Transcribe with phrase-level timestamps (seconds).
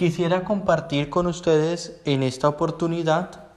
[0.00, 3.48] Quisiera compartir con ustedes en esta oportunidad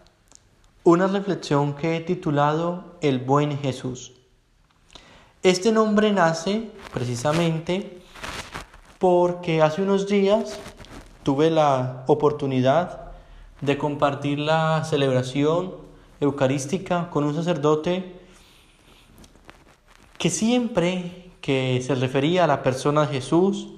[0.83, 4.12] una reflexión que he titulado El buen Jesús.
[5.42, 8.02] Este nombre nace precisamente
[9.00, 10.59] porque hace unos días
[11.23, 13.14] tuve la oportunidad
[13.62, 15.75] de compartir la celebración
[16.20, 18.20] eucarística con un sacerdote
[20.18, 23.70] que siempre que se refería a la persona de Jesús,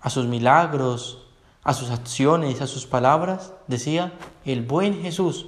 [0.00, 1.29] a sus milagros,
[1.62, 4.12] a sus acciones, a sus palabras, decía
[4.44, 5.46] el buen Jesús.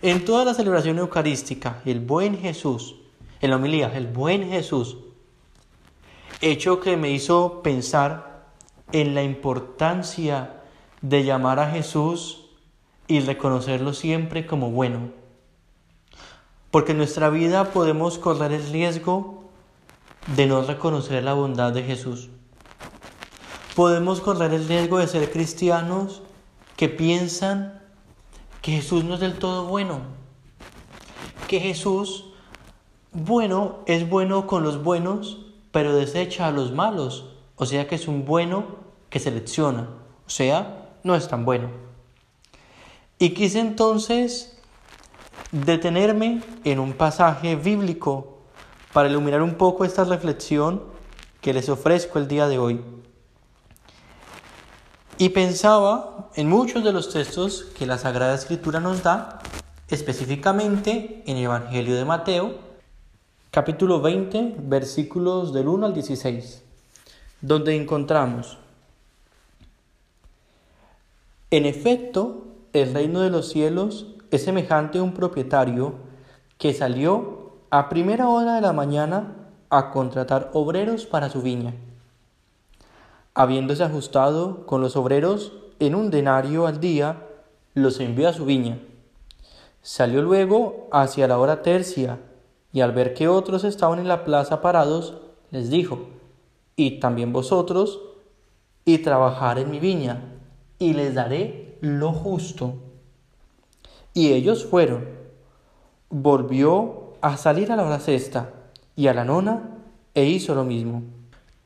[0.00, 2.96] En toda la celebración eucarística, el buen Jesús,
[3.40, 4.96] en la homilía, el buen Jesús,
[6.40, 8.46] hecho que me hizo pensar
[8.90, 10.60] en la importancia
[11.02, 12.46] de llamar a Jesús
[13.06, 15.10] y reconocerlo siempre como bueno.
[16.70, 19.44] Porque en nuestra vida podemos correr el riesgo
[20.36, 22.30] de no reconocer la bondad de Jesús
[23.74, 26.22] podemos correr el riesgo de ser cristianos
[26.76, 27.80] que piensan
[28.60, 30.00] que Jesús no es del todo bueno,
[31.48, 32.26] que Jesús,
[33.12, 35.38] bueno, es bueno con los buenos,
[35.70, 38.64] pero desecha a los malos, o sea que es un bueno
[39.10, 39.88] que selecciona,
[40.26, 41.68] o sea, no es tan bueno.
[43.18, 44.58] Y quise entonces
[45.50, 48.38] detenerme en un pasaje bíblico
[48.92, 50.82] para iluminar un poco esta reflexión
[51.40, 52.80] que les ofrezco el día de hoy.
[55.22, 59.38] Y pensaba en muchos de los textos que la Sagrada Escritura nos da,
[59.86, 62.56] específicamente en el Evangelio de Mateo,
[63.52, 66.64] capítulo 20, versículos del 1 al 16,
[67.40, 68.58] donde encontramos,
[71.52, 75.94] en efecto, el reino de los cielos es semejante a un propietario
[76.58, 79.36] que salió a primera hora de la mañana
[79.70, 81.74] a contratar obreros para su viña
[83.34, 87.26] habiéndose ajustado con los obreros en un denario al día,
[87.74, 88.78] los envió a su viña.
[89.80, 92.20] Salió luego hacia la hora tercia,
[92.72, 95.14] y al ver que otros estaban en la plaza parados,
[95.50, 96.08] les dijo,
[96.76, 98.00] y también vosotros,
[98.84, 100.22] y trabajar en mi viña,
[100.78, 102.74] y les daré lo justo.
[104.14, 105.08] Y ellos fueron.
[106.10, 108.50] Volvió a salir a la hora sexta,
[108.94, 109.78] y a la nona,
[110.14, 111.02] e hizo lo mismo.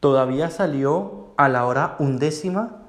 [0.01, 2.83] Todavía salió a la hora undécima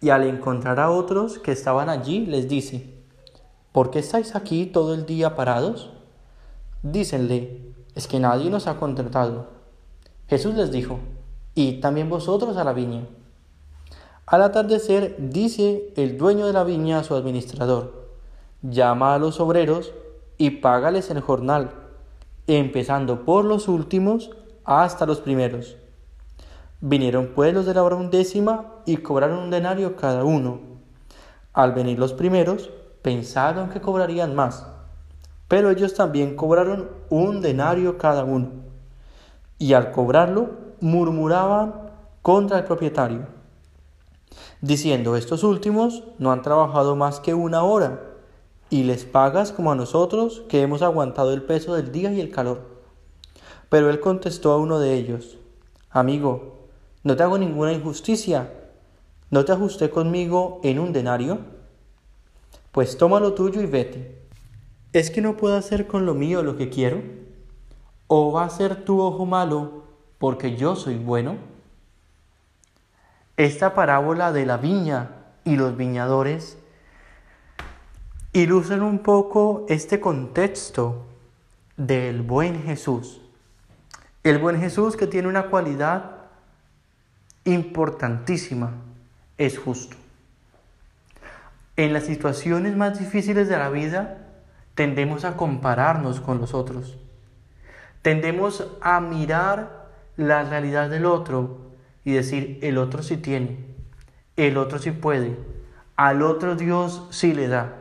[0.00, 2.94] y al encontrar a otros que estaban allí les dice,
[3.72, 5.90] ¿por qué estáis aquí todo el día parados?
[6.82, 9.48] Dícenle, es que nadie nos ha contratado.
[10.28, 11.00] Jesús les dijo,
[11.54, 13.06] y también vosotros a la viña.
[14.26, 18.10] Al atardecer dice el dueño de la viña a su administrador,
[18.62, 19.92] llama a los obreros
[20.36, 21.70] y págales el jornal,
[22.46, 24.30] empezando por los últimos
[24.64, 25.76] hasta los primeros.
[26.80, 30.60] Vinieron pues los de la hora undécima y cobraron un denario cada uno.
[31.52, 32.70] Al venir los primeros,
[33.02, 34.66] pensaron que cobrarían más,
[35.48, 38.50] pero ellos también cobraron un denario cada uno.
[39.58, 40.50] Y al cobrarlo,
[40.80, 41.90] murmuraban
[42.22, 43.26] contra el propietario,
[44.60, 48.02] diciendo, estos últimos no han trabajado más que una hora,
[48.70, 52.30] y les pagas como a nosotros que hemos aguantado el peso del día y el
[52.30, 52.60] calor.
[53.68, 55.38] Pero él contestó a uno de ellos,
[55.90, 56.57] Amigo,
[57.08, 58.52] no te hago ninguna injusticia.
[59.30, 61.38] ¿No te ajusté conmigo en un denario?
[62.70, 64.20] Pues toma lo tuyo y vete.
[64.92, 67.00] ¿Es que no puedo hacer con lo mío lo que quiero?
[68.08, 69.84] ¿O va a ser tu ojo malo
[70.18, 71.36] porque yo soy bueno?
[73.38, 75.12] Esta parábola de la viña
[75.44, 76.58] y los viñadores
[78.34, 81.06] ilustran un poco este contexto
[81.78, 83.22] del buen Jesús.
[84.24, 86.17] El buen Jesús que tiene una cualidad
[87.52, 88.72] importantísima,
[89.36, 89.96] es justo.
[91.76, 94.18] En las situaciones más difíciles de la vida
[94.74, 96.98] tendemos a compararnos con los otros.
[98.02, 101.72] Tendemos a mirar la realidad del otro
[102.04, 103.58] y decir, el otro sí tiene,
[104.36, 105.36] el otro sí puede,
[105.96, 107.74] al otro Dios sí le da.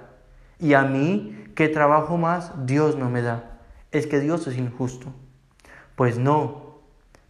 [0.60, 3.60] Y a mí, que trabajo más, Dios no me da.
[3.92, 5.14] Es que Dios es injusto.
[5.96, 6.80] Pues no,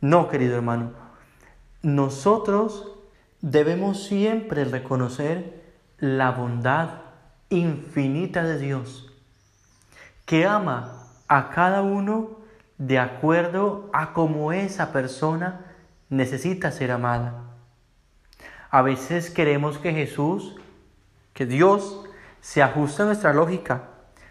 [0.02, 0.92] no, querido hermano,
[1.88, 2.86] nosotros
[3.40, 5.64] debemos siempre reconocer
[6.00, 6.90] la bondad
[7.48, 9.10] infinita de Dios,
[10.26, 12.40] que ama a cada uno
[12.78, 15.62] de acuerdo a cómo esa persona
[16.10, 17.54] necesita ser amada.
[18.70, 20.58] A veces queremos que Jesús,
[21.32, 22.04] que Dios,
[22.42, 23.84] se ajuste a nuestra lógica,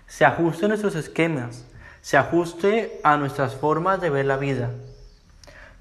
[0.07, 1.67] se ajuste a nuestros esquemas,
[2.03, 4.73] se ajuste a nuestras formas de ver la vida.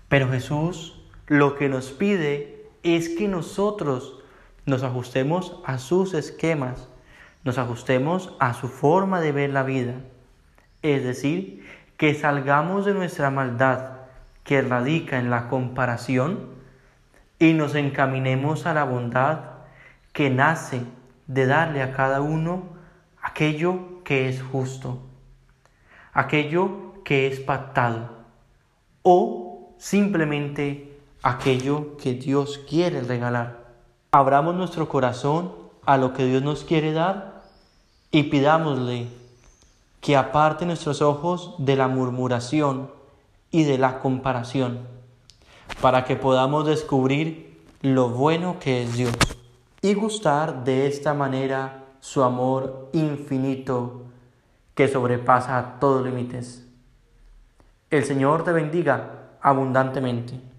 [0.08, 0.95] Pero Jesús
[1.28, 4.20] lo que nos pide es que nosotros
[4.66, 6.88] nos ajustemos a sus esquemas,
[7.44, 9.96] nos ajustemos a su forma de ver la vida.
[10.82, 11.66] Es decir,
[11.98, 13.96] que salgamos de nuestra maldad
[14.44, 16.50] que radica en la comparación
[17.40, 19.40] y nos encaminemos a la bondad
[20.14, 20.82] que nace
[21.28, 22.76] de darle a cada uno
[23.22, 25.02] aquello que es justo,
[26.14, 28.26] aquello que es pactado
[29.02, 30.95] o simplemente
[31.26, 33.66] aquello que Dios quiere regalar.
[34.12, 37.42] Abramos nuestro corazón a lo que Dios nos quiere dar
[38.12, 39.08] y pidámosle
[40.02, 42.92] que aparte nuestros ojos de la murmuración
[43.50, 44.82] y de la comparación,
[45.82, 49.16] para que podamos descubrir lo bueno que es Dios
[49.82, 54.04] y gustar de esta manera su amor infinito
[54.76, 56.68] que sobrepasa todos límites.
[57.90, 60.54] El Señor te bendiga abundantemente.